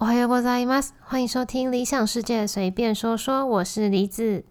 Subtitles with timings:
[0.00, 0.94] おはようございます。
[1.00, 4.44] 欢迎收听《理想世界随便说说》，我是梨子。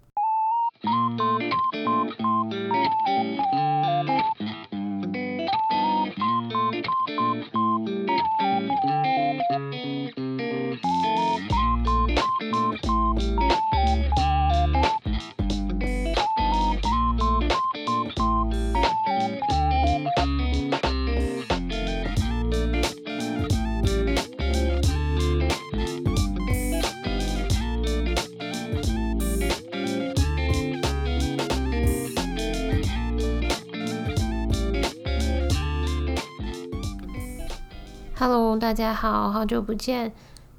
[38.24, 40.12] Hello，大家好，好久不见。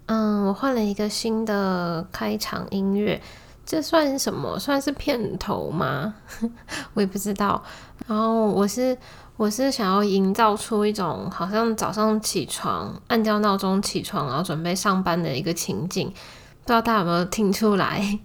[0.07, 3.21] 嗯，我换了一个新的开场音乐，
[3.65, 4.59] 这算什么？
[4.59, 6.13] 算是片头吗？
[6.93, 7.63] 我也不知道。
[8.05, 8.97] 然后我是
[9.37, 16.09] 我是想要营造出一种好像早上起床按掉闹钟起床，然后准备上班的一个情景。
[16.09, 18.19] 不知道大家有没有听出来？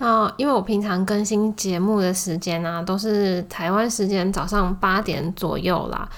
[0.00, 6.08] 啊，因为我平常更新节目的时间啊，都是台湾时间早上八点左右啦。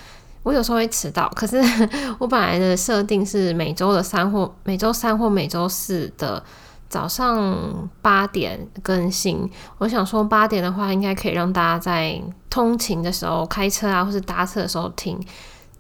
[0.45, 1.56] 我有时候会迟到，可是
[2.20, 6.41] 我本来的设定是每周的三或每周三或每周四的
[6.89, 9.51] 早上八点更新。
[9.78, 15.19] 我想说八点的话，应该可以让大家在通勤的时候、开车啊，或是搭车的时候听。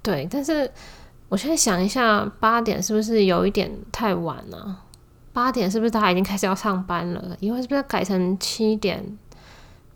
[0.02, 0.68] 对，但是
[1.28, 4.78] 我现在想一下，八点是不是有一点太晚了？
[5.34, 7.36] 八点是不是大家已经开始要上班了？
[7.40, 9.18] 以后是不是改成七点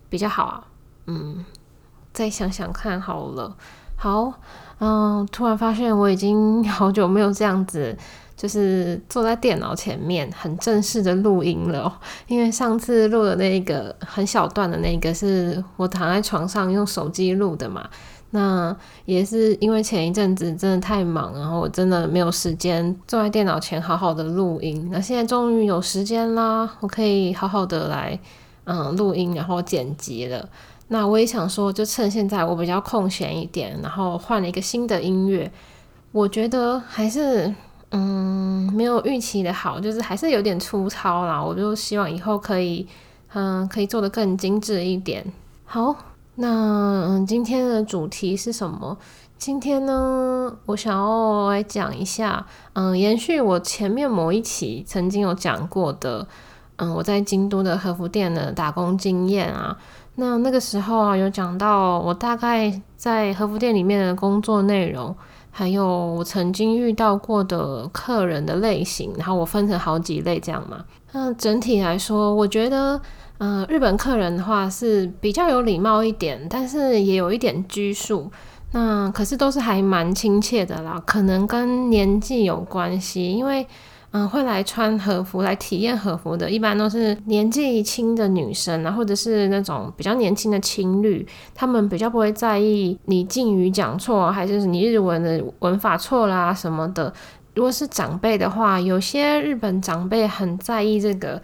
[0.09, 0.63] 比较好啊？
[1.07, 1.43] 嗯，
[2.13, 3.55] 再想想看好了。
[4.01, 4.31] 好，
[4.79, 7.93] 嗯，突然发现我已经 好久没有这样子，
[8.37, 11.99] 就是坐在电脑前面很正式的录音了。
[12.27, 17.85] 因为上次录的那个很小段的那个，是我躺在床上用手机录的嘛。
[18.31, 24.87] 那也是因为前一阵子真的太忙，然后我真的没有时间坐在电脑前好好的录音。
[24.89, 28.17] 那现在终于有时间啦，我可以好好的来
[28.63, 30.47] 嗯录音，然后剪辑了。
[30.91, 35.49] 那我也想说，就趁现在我比较空闲一点，然后换了一个新的音乐，
[36.11, 37.53] 我觉得还是
[37.91, 41.39] 嗯没有预期的好，就是还是有点粗糙啦。
[41.41, 42.87] 我就希望以后可以
[43.33, 45.23] 嗯可以做的更精致一点。
[45.63, 45.95] 好，
[46.33, 48.97] 那嗯今天的主题是什么？
[49.37, 56.27] 今天呢，我想要来讲一下，嗯，延续我前面某一期曾经有讲过的，
[56.77, 59.77] 嗯，我在京都的和服店的打工经验啊。
[60.19, 65.15] 那那个时候啊，有讲到我大概在和服店里面的工作内容，
[65.49, 70.83] 还有我曾经遇到过的客人的类型，然后我分成好几类这样嘛。
[71.13, 72.99] 那整体来说，我觉得，
[73.37, 78.29] 嗯，日本客人的话是比较有礼貌一点，但是也有一点拘束。
[78.73, 83.65] 那可是都是还蛮亲切的啦，可能跟年纪有关系，因为。
[84.11, 97.13] 嗯，会来穿和服来体验和服的，一般都是年纪轻的女生啊，或者是那种比较年轻的情侣，他们比较不会在意你敬语讲错，还是你日文的文法错啦什么的。
[97.53, 101.39] 如果是长辈的话，有些日本长辈很在意这个，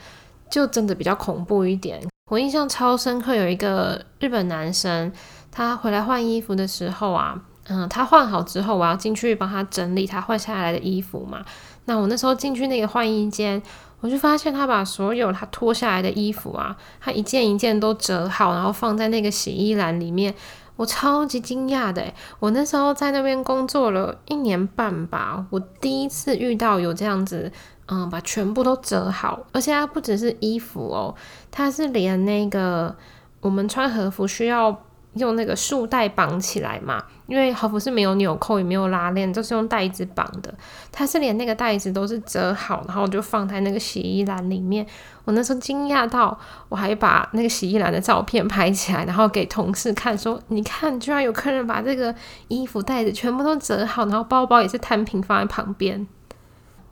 [0.49, 2.01] 就真的比较恐怖一点。
[2.31, 5.11] 我印象超深刻，有一个日本男生，
[5.51, 11.45] 他回来换衣服的时候啊，嗯，他换好之后，我要进去帮他整理他换下来的衣服嘛。
[11.85, 13.61] 那我那时候进去那个换衣间，
[14.01, 20.33] 我就发现他把所有他脱下来的衣服啊，他一件一件都折好，然后放在那个洗衣篮里面。
[20.77, 22.03] 我超级惊讶的，
[22.39, 27.49] 我那时候在那边工作了一年半吧，我第一次遇到有这样子，
[27.85, 31.15] 嗯，把全部都折好，而且它不只是衣服哦，
[31.49, 32.93] 它是连那个
[33.39, 34.81] 我们穿和服需要。
[35.15, 40.53] 用那个束带绑起来嘛，因为和服是没有纽扣也没有拉链，都是用袋子绑的。
[40.91, 44.85] 它是连那个袋子都是折好，然后就放在那个洗衣篮里面。
[45.23, 46.37] 我那时候惊讶到，
[46.69, 52.13] 我还把那个洗衣篮的照片拍起来，然后给同事看，说：“你看，居然有客人把这个
[52.47, 56.05] 衣服袋子全部都折好，然后包包也是摊平放在旁边。”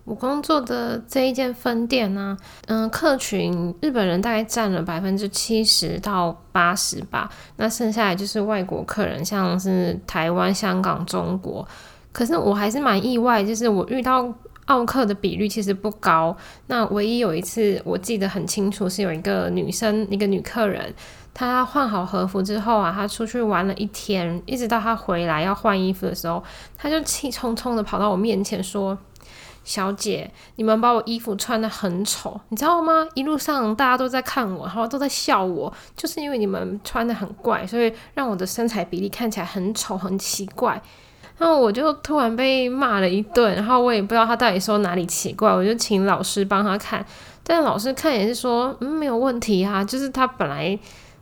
[0.05, 11.65] 我工作的这一间分店呢，嗯，客群日本人大概占了百分之七十到八十吧，那剩下来就是外国客人，像是台湾、香港、中国。
[12.11, 14.31] 可是我还是蛮意外，就是我遇到
[14.65, 16.35] 澳客的比率其实不高。
[16.67, 20.93] 那唯一有一次我记得很清楚，是有一个女生，一个女客人，
[21.33, 26.43] 她换好和服之后啊，她出去玩了一天，一直到她回来要换衣服的时候，
[26.77, 28.97] 她就气冲冲的跑到我面前说。
[29.63, 33.07] 小姐，你们把我衣服穿的很丑，你知道吗？
[33.13, 40.81] 一路上大家都在看我，然后都在笑我，就是因为你们穿的很怪，所以让我的身材比例看起来很丑、很奇怪。
[41.37, 47.03] 然后我就突然被骂了一顿，然后我也不知道他到底说哪里奇怪，我就请老师帮他看，
[47.43, 50.77] 但老师看也是说，嗯，没有问题啊，就是他本来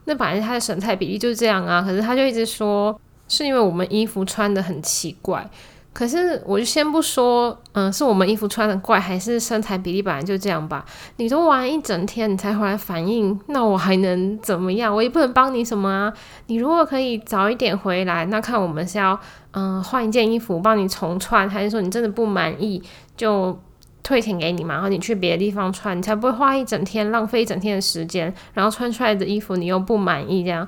[0.06, 3.00] 那本来他的身材比例就是这样啊，可是他就一直说
[3.30, 5.50] 是因为我们衣服穿的很奇怪。
[5.94, 10.86] 可是我就先不说，嗯，是我们衣服穿的怪，还是身材比例本来就这样吧？
[11.18, 14.96] 你都玩一整天，你才回来反应，那我还能怎么样？
[14.96, 16.14] 我也不能帮你什么啊。
[16.48, 19.20] 你如果可以早一点回来，那看我们是要，
[19.52, 22.82] 嗯，换一件衣服帮你重穿，还是说你真的不满意
[23.18, 23.60] 就
[24.02, 24.76] 退钱给你嘛？
[24.76, 30.66] 然后你去别的地方穿，你才不会花一整天浪费一整天的时间，然后穿出来的衣服你又不满意这样。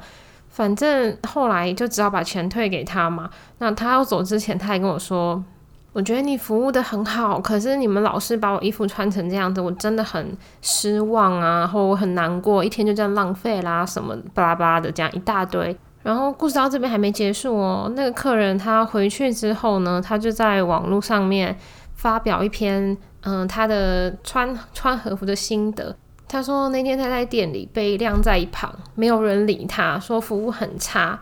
[0.54, 3.28] 反正后来就只好把钱退给他嘛。
[3.58, 5.44] 那他要走之前，他还跟我说
[5.94, 17.92] ：“我觉得你服务的很好，可是你们老是把我衣服穿成这样子，我真的很失望啊，然后我很难过，一天就这样浪费啦，什么巴拉巴拉的这样一大堆。”然后故事到这边还没结束哦。
[17.96, 21.58] 那个客人他回去之后呢，他就在网络上面
[21.96, 25.96] 发表一篇，嗯，他的穿穿和服的心得。
[26.34, 31.20] 他说那天他在店里被晾在一旁，没有人理他，说服务很差。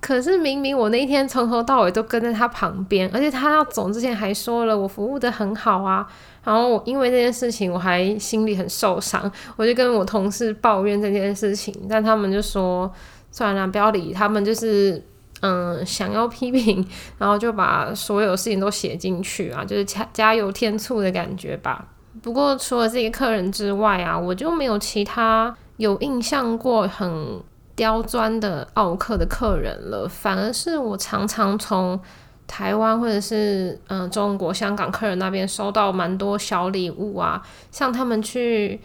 [0.00, 6.06] 可是明明我那天从头到尾都跟在他旁边，而且他要走之前还说了我服务的很好啊。
[6.42, 12.90] 然后因为这件事情我还心里很受伤，我就跟我同事抱怨这件事情，但他们就说
[13.30, 15.04] 算了，不要理他们，就是
[15.42, 16.82] 嗯想要批评，
[17.18, 21.86] 然后就把所有事情都写进去啊，就是加加油添醋的感觉吧。
[22.22, 27.40] 不过除了这个客人之外啊，我就没有其他有印象过很
[27.74, 30.08] 刁钻的奥客的客人了。
[30.08, 31.98] 反而是我常常从
[32.46, 37.42] 台湾或者是嗯中国香港客人那边收到蛮多小礼物啊，
[37.72, 38.80] 像他们去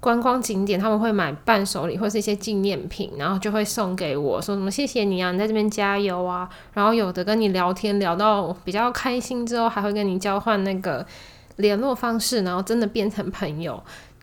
[0.00, 6.48] 观光景点，他们会买伴手礼或是一些纪念品，然后就会送给我，说什么谢谢你啊，你在这边加油啊。
[6.72, 11.04] 然后有的跟你聊天聊到比较开心之后，还会跟你交换那个。
[11.58, 13.80] 联络方式，然后真的变成朋友，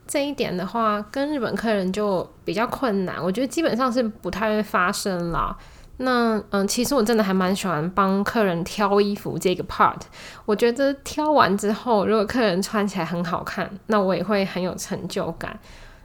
[0.08, 3.24] 这一点的话，跟日本客人就比较困难。
[3.24, 5.56] 我觉得基本上是不太会发生啦。
[5.98, 10.00] 那嗯，其实我真的还蛮喜欢帮客人挑衣服这个 part。
[10.46, 15.58] 我觉得挑完之后，如果客人穿起来很好看，那我也会很有成就感。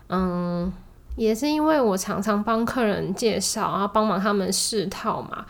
[0.08, 0.72] 嗯，
[1.16, 5.44] 也是因为我常常帮客人介绍，然后帮忙他们试套嘛，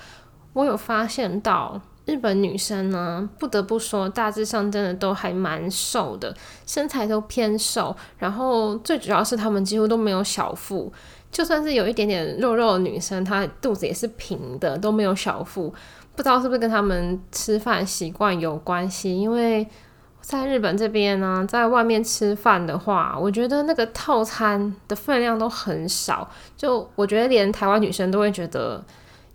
[0.52, 1.80] 我有发现到。
[2.10, 6.34] 日本女生呢，不得不说，大致上真的都还蛮瘦的，
[6.66, 7.96] 身材都偏瘦。
[8.18, 10.92] 然后最主要是她们几乎都没有小腹，
[11.30, 15.72] 就算是有一点点肉肉的女生，她肚子也是平的，都没有小腹。
[16.16, 19.16] 不知道是不是跟他们吃饭习惯有关系？
[19.16, 19.64] 因为
[20.20, 28.84] 在日本这边呢，在外面吃饭的话，我觉得那个套餐的分量都很少，就我觉得连台湾女生都会觉得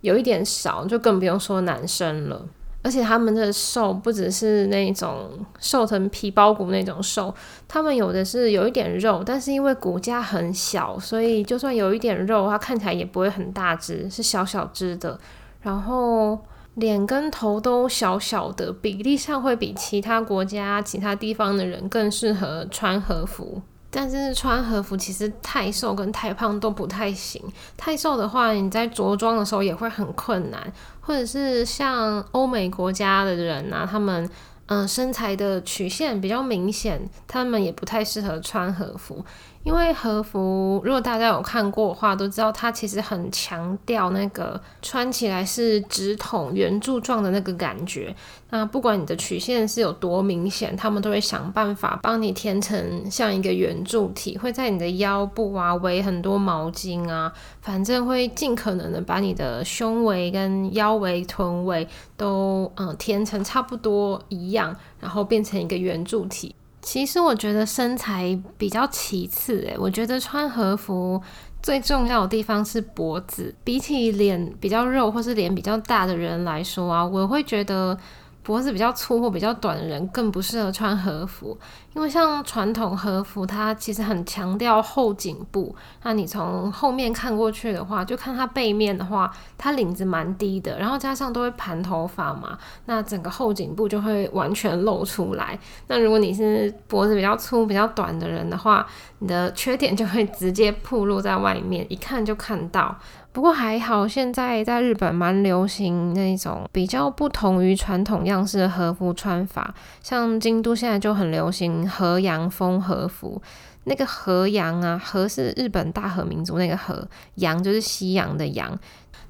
[0.02, 2.46] 有一点少，就更不用说男生了。
[2.86, 5.28] 而且他们的瘦不只是那种
[5.58, 7.34] 瘦成皮包骨那种瘦，
[7.66, 15.18] 他们有的是有一点肉，但是因为骨架很小，所以就算有一点肉，它看起来也不会很大只，是小小只的。
[15.62, 16.38] 然后
[16.74, 23.60] 脸跟头都小小的，比例上会比其他国家、其他地方的人更适合穿和服。
[23.90, 27.42] 但是穿和服其实太瘦跟太胖都不太行。
[27.76, 34.28] 太瘦的话，你在着装的时候也会很困难，或者是像欧美国家的人啊，他们
[34.66, 39.24] 嗯身材的曲线比较明显，他们也不太适合穿和服。
[39.66, 48.14] 因为和服，如果大家有看过的话，都知道它其实很强调那个穿起来是直筒圆柱状的那个感觉。
[48.50, 66.54] 那不管你的曲线是有多明显，他们都会想办法帮你填成像一个圆柱体，会在你的腰部啊围很多毛巾啊，反正会尽可能的把你的胸围跟腰围、臀围都嗯填成差不多一样，然后变成一个圆柱体。
[66.86, 71.20] 其实我觉得身材比较其次，诶，我觉得穿和服
[71.60, 73.52] 最重要的地方是脖子。
[73.64, 77.98] 比起脸比较肉或是脸比较大的人来说啊，我会觉得。
[78.46, 81.58] 脖子比较粗或比较短的人更不适合穿和服，
[81.94, 85.74] 因为像传统和服，它其实很强调后颈部。
[86.04, 95.58] 那你从后面看过去的话，就看它背面的话，它领子蛮低的，然后加上都会盘头发嘛，那整个后颈部就会完全露出来。
[95.88, 98.86] 那如果你是脖子比较粗、比较短的人的话，
[99.18, 102.96] 你的缺点就会直接暴露在外面，一看就看到。
[103.36, 113.42] 不过还好，现在在日本蛮流行那种比较不同于传统样式的和服穿法，像京都现在就很流行和洋风和服。
[113.84, 118.74] 那个和洋啊，和是日本大和民族那个和，洋就是西洋的洋。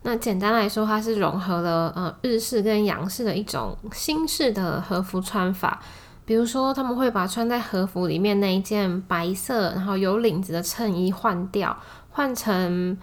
[0.02, 5.82] 那简单来说，它是融合了呃日式跟洋式的一种新式的和服穿法。
[6.24, 11.76] 比如说，他们会把穿在和服里面那一件白色，然后有领子的衬衣换掉，
[12.10, 12.96] 换成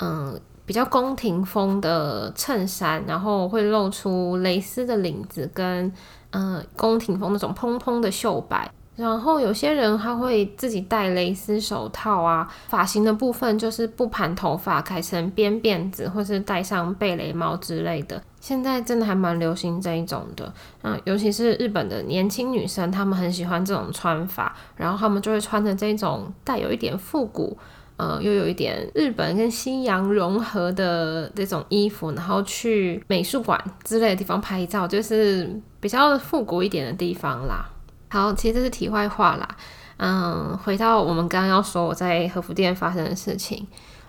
[0.00, 5.92] 嗯比较宫廷风的衬衫，然后会露出蕾丝的领子跟
[6.30, 8.70] 嗯宫廷风那种蓬蓬的袖摆。
[8.96, 18.22] 然后有些人他会自己戴蕾丝手套啊，发型的部分就是不盘头发，改成编辫子，或是戴上贝雷帽之类的。
[18.40, 27.58] 现在真的还蛮流行这一种的，嗯，尤其是日本的年轻女生，她们很喜欢这种穿法，然后她们就会穿着这种带有一点复古，
[27.96, 37.70] 呃，又有一点日本跟西洋融合的这种衣服，然后去美术馆之类的地方拍照，就是比较复古一点的地方啦。
[38.10, 39.48] 好，其实这是题外话啦。
[39.96, 43.66] 嗯，回到我们刚刚要说我在和服店发生的事情。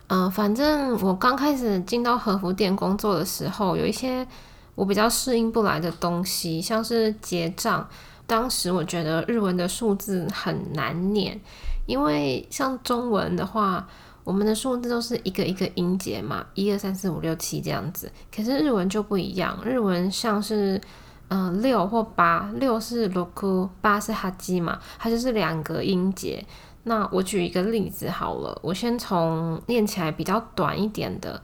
[0.07, 4.25] 嗯，反正我刚开始进到和服店工作的时候，有一些
[4.73, 7.87] 我比较适应不来的东西，像是结账。
[8.27, 11.39] 当时我觉得日文的数字很难念，
[11.85, 13.87] 因为像中文的话，
[14.23, 18.11] 我们的数字都是一个一个音节嘛，一二三四五六七这样子。
[18.35, 20.79] 可是日文就不一样，日文像是。
[21.27, 26.45] 嗯，六或八，六是 loku，八是哈基嘛，它就是两个音节。
[26.83, 31.41] 那我举一个例子好了，我先从念起来比较短一点的，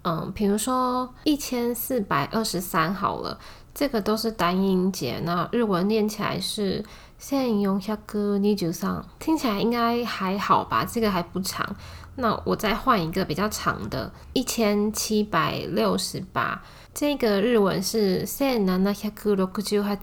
[0.00, 3.38] 嗯，比如说一千四百二十三好了，
[3.74, 5.20] 这个都是单音节。
[5.22, 6.82] 那日文念起来是
[7.18, 10.84] 千四百二十三，听起来应该还好吧？
[10.84, 11.76] 这个还不长。
[12.16, 16.62] 那我再换一个比较长的，一千七百六十八。
[16.94, 19.98] 这个日文是千七百六十八，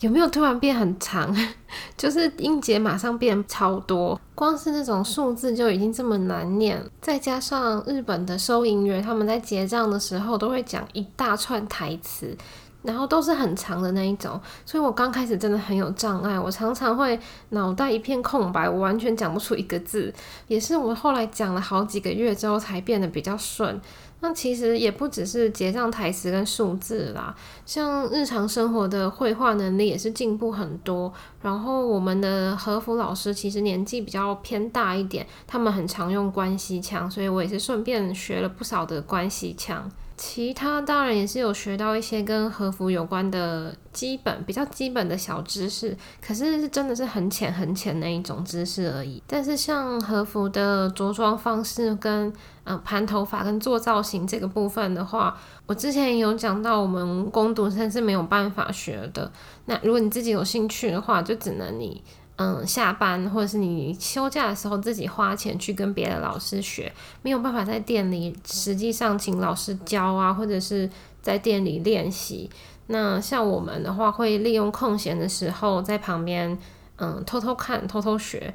[0.00, 1.36] 有没有突然变很长？
[1.96, 12.36] 就是音节马上变超多，光是那种数字就已经这么难念，再加上日本的收银员他们在结账的时候都会讲一大串台词，
[12.82, 17.18] 然后都是很长的那一种，所以我刚开始真的很有障碍，我常常会
[17.50, 20.12] 脑袋一片空白，我完全讲不出一个字，
[20.48, 23.80] 也是我后来讲了好几个月之后才变得比较顺。
[24.22, 27.34] 那其实也不只是结账台词跟数字啦，
[27.64, 31.10] 像日常生活的绘画能力也是进步很多。
[31.40, 39.90] 然后我们的和服老师其实年纪比较偏大一点，他们很常用关系腔，所以我也是顺便学了不少的关系腔。
[40.22, 49.22] 其他当然也是有学到一些跟和服有关的基本、比较基本的小知识，可是是真的是很浅很浅那一种知识而已。
[49.26, 52.30] 但是像和服的着装方式跟
[52.64, 55.34] 嗯盘头发跟做造型这个部分的话，
[55.64, 59.32] 我之前有讲到，我们攻读生是没有办法学的。
[59.64, 62.04] 那如果你自己有兴趣的话，就只能你。
[62.42, 70.88] 嗯，下班或者是你休假的时候，自己花钱去跟别的老师学，没有办法在店里实际上请老师教啊，或者是
[71.20, 72.48] 在店里练习。
[72.86, 76.56] 那像我们的话，会利用空闲的时候在旁边，
[76.96, 78.54] 嗯，偷偷看、偷偷学，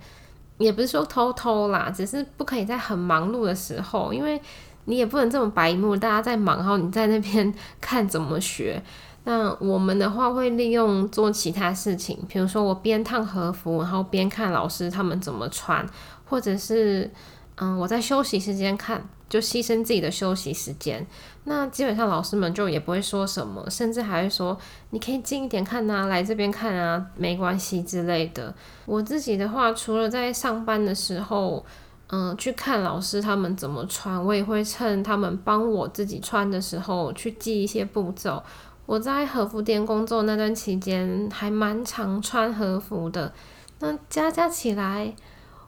[0.58, 4.42] 也不是说偷偷啦，只是不可以在很忙碌的时候，因为
[4.86, 8.82] 你也不能这么白目，大家在忙，然后你在那边 看怎么学。
[9.28, 15.86] 那我们的话会利用做其他事情，比如说我边烫和服，然后边看老师他们怎么穿，
[16.30, 17.12] 或者是
[17.56, 21.06] 嗯我在休息时间看，就牺牲自己的休息时间。
[21.46, 24.56] 那基本上老师们就也不会说什么，甚至还会说
[24.92, 28.54] 你可以近一点看啊，来这边看啊，没关系之类的。
[28.86, 31.66] 我自己的话，除了在上班的时候，
[32.10, 38.44] 嗯去看老师他们怎么穿，我也会趁他们帮我自己穿的时候去记一些步骤。
[38.86, 43.34] 我在和服店工作那段期间，还蛮常穿和服的。
[43.80, 45.14] 那加加起来，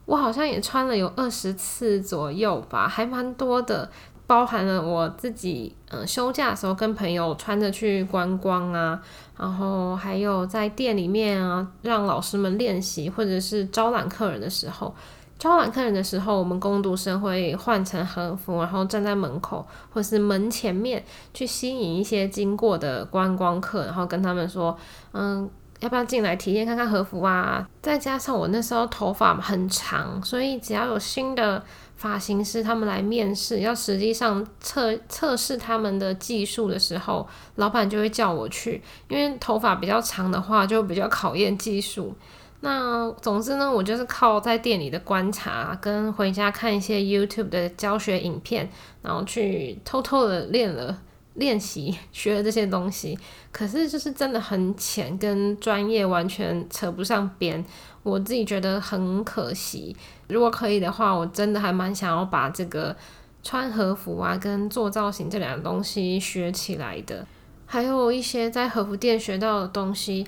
[0.05, 3.89] 我好像也穿了有二十次左右吧，还蛮多的。
[4.27, 9.01] 包含了我自己，嗯，休假的时候跟朋友穿着去观光啊，
[9.37, 14.93] 然后还有在店里面啊，让老师们练习，或者是招揽客人的时候。
[15.39, 21.03] 招揽客人的时候，我们工读生会换成和服，然后站在门口或是门前面，
[21.33, 24.75] 去吸引一些经过的观光客，然后跟他们说
[25.13, 25.47] ：“嗯，
[25.79, 31.63] 要不要进来体验看看和服啊？”再加上我那时候头发很长，所以只要有新的
[31.95, 37.27] 发型师他们来面试，要实际上测测试他们的技术的时候，
[37.57, 42.15] 老板就会叫我去，因为头发比较长的话，就比较考验技术。
[42.61, 48.67] 那总之呢，我就是靠在店里的观察，跟回家看一些 YouTube 的教学影片，
[49.03, 50.97] 然后去偷偷的练了
[51.35, 53.17] 练习学了这些东西。
[53.51, 57.63] 可是就是真的很浅，跟专业完全扯不上边，
[58.01, 59.95] 我自己觉得很可惜。
[60.27, 62.95] 如果可以的话，我真的还蛮想要把这个
[63.43, 67.23] 穿和服啊跟做造型这两个东西学起来的，
[67.67, 70.25] 还有一些在和服店学到的东西。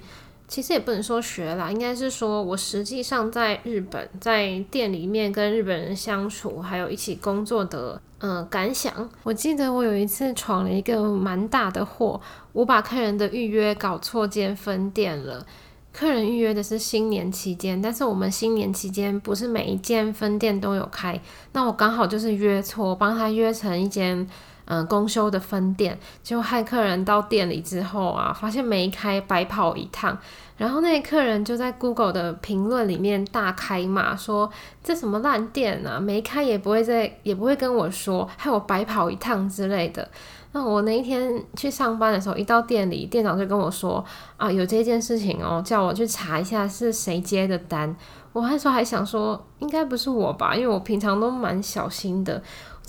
[0.49, 9.07] 其实也不能说学啦，应该是说我实际上在日本，在店里面跟日本人相处，还有一起工作的呃感想。
[9.21, 12.19] 我记得我有一次闯了一个蛮大的祸，
[12.53, 15.45] 我把客人的预约搞错间分店了。
[15.93, 21.21] 客人预约的是新年期间，但是我们新年期间不是每一间分店都有开，
[21.53, 24.27] 那我刚好就是约错，帮他约成一间。
[24.71, 30.15] 嗯，公休的分店，就害客人到店里之后啊，发现没开，白跑一趟。
[30.57, 34.47] 然后那客人就在 Google 的评论里面大开骂，说
[34.83, 40.07] 这什么烂店啊，没开也不会在，也不会跟我说，害我白跑一趟之类的。
[40.51, 44.05] 那我那一天去上班的时候，一到店里，店长就跟我说
[44.37, 47.95] 啊，有这件事情哦，叫我去查一下是谁接的单。
[48.33, 52.39] 我那时候还想说，应该不是我吧，因为我平常都蛮小心的。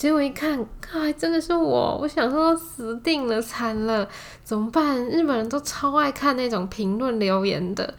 [0.00, 1.98] 结果一看，还真的是我！
[2.00, 4.08] 我想说死定了，惨了，
[4.42, 4.96] 怎么办？
[5.04, 7.92] 日本人都超爱看那种评论留言的，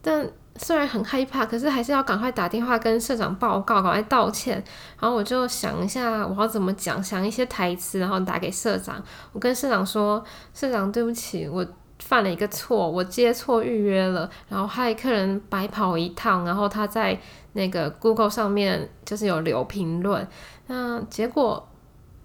[0.00, 4.62] 但虽然很害怕，可是还是要赶快打电话跟社长报告，赶快道歉。
[5.00, 9.02] 然后我就想一下我要怎么讲，想一些台词，然后打给社长。
[9.32, 11.66] 我跟社长说：“社长，对不起，我
[12.12, 16.44] 犯了一个错，我接错预约了，然后害客人白跑一趟。
[16.44, 17.18] 然后他在
[17.54, 20.28] 那个 Google 上面就是有留评论。”
[20.68, 21.66] 那结果，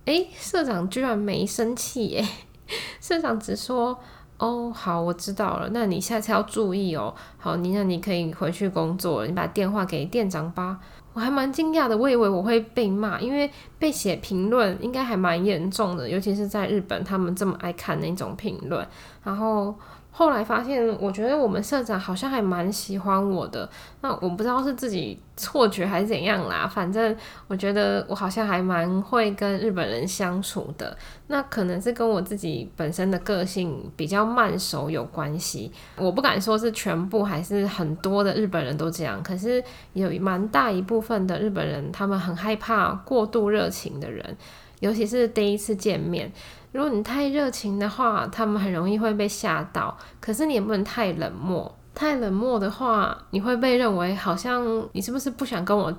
[0.03, 2.27] 诶，社长居然没生气耶！
[2.99, 3.97] 社长只说
[4.37, 5.69] ：“哦，好，我知道了。
[5.71, 7.13] 那你下次要注意哦。
[7.37, 10.79] 好，你那你可以回去工作，你把电话给店长吧。”
[11.13, 18.87] 我还蛮惊讶的，我以为我会被骂，因为被写评论应该还蛮严重的，尤其是在日本，他们这么爱看那种评论，
[19.23, 19.73] 然后。
[20.17, 23.69] 后来发现，我觉得我们社长好像还蛮喜欢我的。
[24.01, 26.67] 那我不知道是自己错觉还是怎样啦。
[26.67, 27.15] 反正
[27.47, 30.97] 我觉得我好像还蛮会跟日本人相处的。
[31.27, 35.71] 那可能是跟我自己本身的个性比较慢熟有关系。
[35.97, 39.21] 我不敢说是全部，还是很多的日本人都这样。
[39.21, 44.35] 可是有蛮大一部分的日本人，他们很害怕过度热情的人，
[44.79, 46.31] 尤其是第一次见面。
[46.71, 49.97] 如果你太热情的话，他们很容易会被吓到。
[50.19, 55.91] 可是你也不能太冷漠，太冷漠的话，你会被认为好像你是不是不想跟我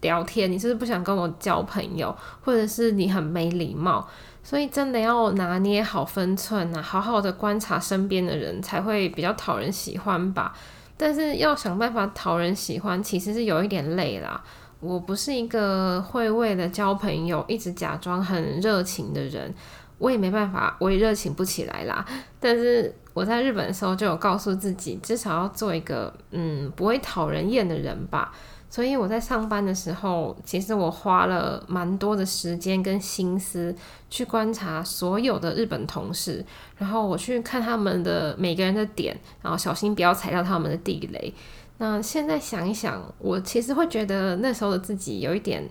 [0.00, 4.06] 聊天，你是不是不想跟我交朋友，或者是你很没礼貌。
[4.42, 10.52] 所以真的要拿捏好分寸啊，好好的观察身边的人，才会比较讨人喜欢吧。
[10.96, 14.42] 但是要想办法讨人喜欢，其实是有一点累啦。
[14.80, 19.54] 我不是一个会为了交朋友一直假装很热情的人。
[19.98, 22.04] 我也没办法，我也热情不起来啦。
[22.40, 28.32] 但是我在日本的时候就有告诉自己，至少要做一个嗯不会讨人厌的人吧。
[28.68, 33.72] 所以我在上班的时候，其实我花了蛮多的时间跟心思
[34.10, 36.44] 去观察所有的日本同事，
[36.76, 41.32] 然后我去看他们的每个人的点，然后小心不要踩到他们的地雷。
[41.78, 45.68] 那现在想一想，我其实会觉得那时候的自己有一点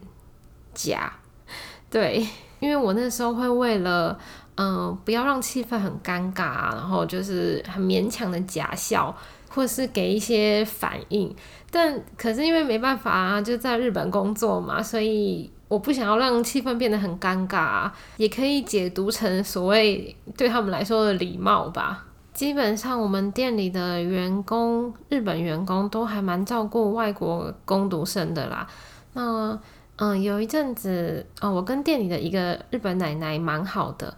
[0.74, 1.12] 假，
[1.94, 2.28] 对。
[2.64, 4.18] 因为我那时候会为了，
[4.56, 9.14] 嗯，不要让气氛很尴尬，然后就是很勉强的假笑，
[9.50, 11.36] 或是给一些反应。
[11.70, 22.06] 但可是因为没办法啊，就在日本工作嘛，所以我不想要让气氛变得很尴尬，也可以解读成所谓对他们来说的礼貌吧。
[22.34, 28.66] 基本上我们店里的员工，日本员工都还蛮照顾外国工读生的啦。
[29.12, 29.60] 那。
[29.98, 34.12] 嗯，有一阵子，哦，我跟店里的一个日本奶奶蛮好的，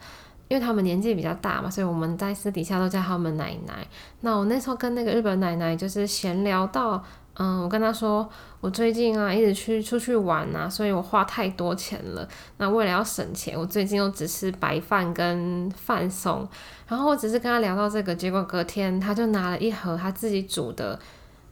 [0.47, 3.85] 因为他们年纪比较大嘛，所以我们在私底下都叫他们奶奶。
[4.21, 8.27] 那我那时候跟那个日本奶奶就是闲聊到，嗯，我跟她说，
[8.61, 12.25] 我最近啊一直去出去玩啊，所以我花太多钱了。
[12.55, 16.47] 那为了要省钱，我最近又只吃白饭跟饭松。
[16.87, 20.97] 然后我只是跟她聊到这个，结果隔天她就拿了一盒她自己煮的。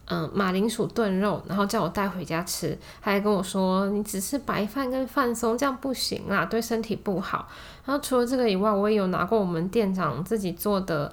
[0.05, 7.47] 嗯，马铃薯炖肉，然后叫我带回家吃，还跟我说你只吃白饭跟饭松，这样不行啦，对身体不好。
[7.85, 11.11] 然后除了这个以外，我也有拿过我们店长自己做的。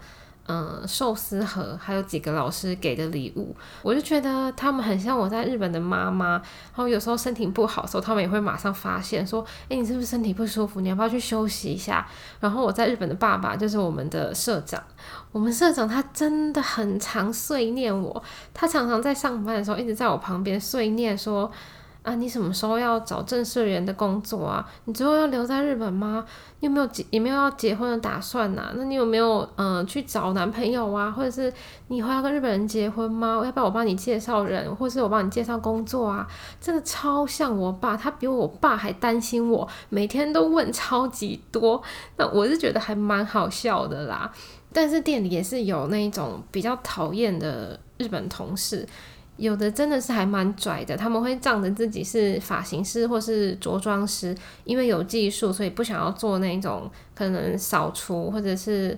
[0.51, 6.31] 嗯，寿司盒还有几个老师给的礼物，我就觉得他们很像我在日本的妈妈。
[6.31, 6.43] 然
[6.75, 10.81] 后有时候身体不好的时候，他们也会马上发现说：“哎，你是不是身体不舒服？
[10.81, 12.05] 你要不要去休息一下？”
[12.41, 14.83] 然后我在日本的爸爸就是我们的社长，
[15.31, 18.21] 我们社长他真的很常碎念我，
[18.53, 21.49] 他常常在上班的时候一直在我旁边碎念说
[22.03, 24.67] ：“啊，你什么时候要找正式人的工作啊？
[24.87, 26.25] 你之后要留在日本吗？
[26.61, 28.73] 你有没有结有没有要结婚的打算呐？
[28.75, 31.11] 那你有没有嗯去找男朋友啊？
[31.11, 31.53] 或者是
[31.89, 33.43] 你以后要跟日本人结婚吗？
[33.45, 36.27] 要不要我帮你介绍人，或是我帮你介绍工作啊？
[36.59, 41.83] 真的超像我爸，他比我爸还担心我，每天都问超级多。
[42.17, 44.33] 那我是觉得还蛮好笑的啦。
[44.73, 48.89] 但是店里也是有那种比较讨厌的日本同事。
[49.41, 58.97] 有的真的是还蛮拽的，他们会仗着自己是发型师或是着装师，因为有技术，所以不想要做那种可能扫除或者是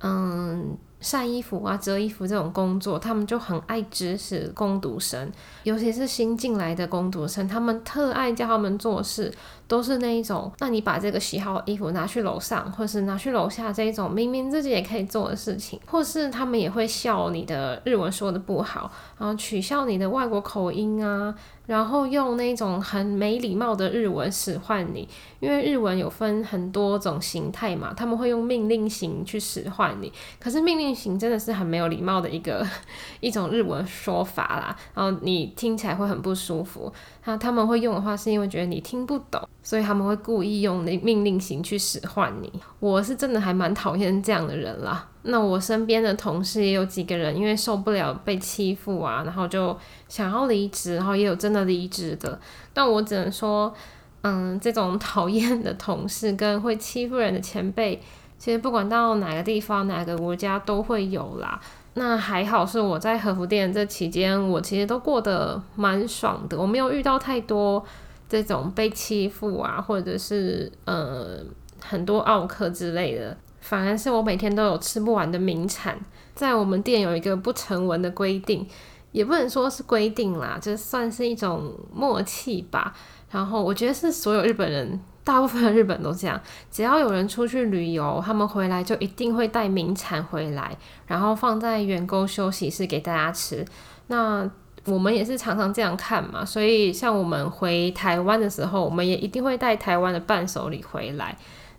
[0.00, 0.76] 嗯。
[1.04, 5.30] 晒衣服啊、折衣服这种工作，他们就很爱指使工读生，
[5.64, 9.30] 尤其是新进来的工读生，他们特爱叫他们做事，
[9.68, 21.34] 都是那一种，那你把这个洗好衣服拿去楼上，或是拿去楼下这一种，明明自己也可以做的事情，或是他们也会笑你的日文说的不好，然后取笑你的外国口音啊。
[21.66, 25.08] 然后用那种很没礼貌的日文使唤你，
[25.40, 30.12] 因为日文有分很多种形态嘛，他们会用命令型去使唤你。
[30.38, 32.66] 可是命令型真的是很没有礼貌的一个
[33.20, 36.92] 一种日文说法啦，然后你听起来会很不舒服。
[37.24, 42.52] 那他们会用的话，是因为觉得你听不懂，所以他们会故意用那命令型去使唤你。
[42.80, 45.08] 我是真的还蛮讨厌这样的人啦。
[45.26, 49.74] 那我身边的同事也有几个人，因为受不了被欺负啊，然后就
[50.06, 52.38] 想要离职，然后也有真的离职的。
[52.74, 53.72] 但我只能说，
[54.20, 57.98] 嗯，这种 讨厌的同事跟会欺负人的前辈，
[58.38, 61.58] 其实不管到哪个地方、哪个国家都会有啦。
[61.94, 67.82] 那还好是我在和服店这期间，我其实都过得蛮爽的，我没有遇到太多
[68.28, 71.38] 这种被欺负啊，或者是呃
[71.80, 73.34] 很多奥克之类的。
[73.64, 75.98] 反而是我每天都有吃不完的名产，
[76.34, 78.68] 在我们店有一个不成文的规定，
[79.10, 82.94] 也不能说是规定啦，就算是一种默契吧。
[83.30, 86.38] 然后我觉得是所有日本人，大部分日本都这样，
[86.70, 93.64] 只要有人出去旅游，他们回来就一定会带名产回来，然后放在员工休息室给大家吃。
[94.08, 94.46] 那
[94.84, 101.34] 我们也是常常这样看嘛，所以像我们回台湾的时候，我们也一定会带台湾的伴手礼回来。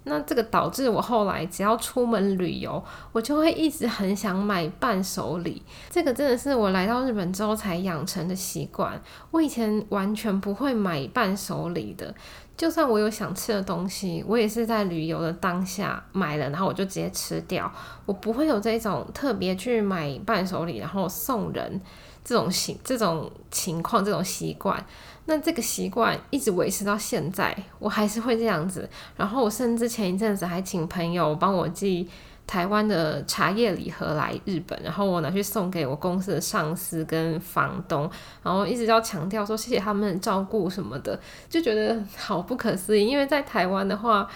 [0.08, 5.62] 那这个导致我后来只要出门旅游，我就会一直很想买伴手礼。
[5.89, 9.02] 这个真的是我来到日本之后才养成的习惯。
[9.32, 12.13] 我以前完全不会买伴手礼的，
[12.56, 17.72] 就算我有想吃的东西，我也是在旅游的当下买了，然后我就直接吃掉。
[18.06, 21.82] 我不会有这种特别去买伴手礼然后送人
[22.24, 24.86] 这种情这种情况这种习惯。
[25.26, 28.88] 那这个习惯一直维持到现在，我还是会这样子。
[29.18, 32.08] 然后我甚至前一阵子还请朋友帮我寄
[32.46, 38.08] 台湾的茶叶礼盒来日本，然后我拿去送给我公司的上司跟房东，
[38.44, 43.08] 然后一直要强调说谢谢他们照顾什么的，就觉得好不可思议。
[43.08, 44.28] 因为在台湾的话，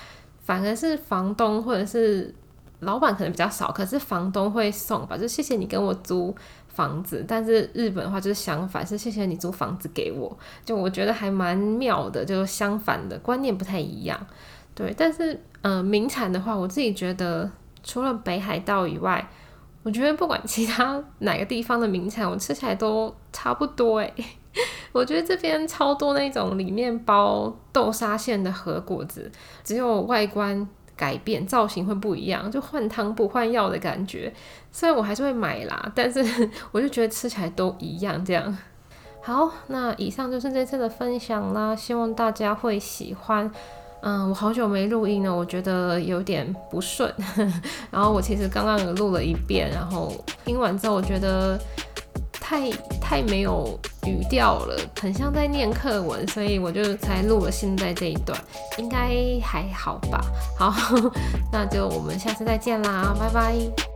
[0.44, 2.34] 反而是房东或者是
[2.80, 6.36] 老板可能比较少，可是房东会送吧，就谢谢你跟我租。
[6.80, 14.18] 房子，但是日本的话就是相反，是谢谢你租房子给我，就我觉得还蛮妙的，就相反的观念不太一样。
[14.74, 17.52] 对，但是嗯，名产的话，我自己觉得
[17.84, 19.30] 除了北海道以外，
[19.84, 24.14] 我觉得不管其他哪个地方的名产，我吃起来都差不多诶。
[24.94, 29.30] 我觉得这边超多那种里面包豆沙馅的和果子，
[29.66, 30.66] 只有外观。
[31.00, 34.32] 改变造型会不一样，就换汤不换药的感觉。
[34.70, 36.22] 虽然我还是会买啦，但是
[36.74, 38.26] 我就觉得吃起来都一样。
[38.26, 38.58] 这样
[39.24, 43.50] 好，那以上就是这次的分享啦，希望大家会喜欢。
[44.02, 47.10] 嗯，我好久没录音了，我觉得有点不顺。
[47.90, 51.58] 然后我其实刚刚有录了一遍，然后听完之后我觉得。
[52.50, 58.36] 太太没有语调了，很像在念课文，所以我就才录了现在这一段，
[58.80, 60.20] 应该还好吧？
[60.58, 60.74] 好，
[61.54, 63.89] 那就我们下次再见啦，拜拜。